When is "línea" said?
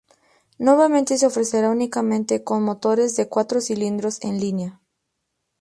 4.39-4.81